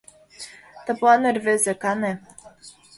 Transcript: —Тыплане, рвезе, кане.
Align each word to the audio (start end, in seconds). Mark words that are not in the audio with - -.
—Тыплане, 0.85 1.29
рвезе, 1.35 1.73
кане. 1.83 2.11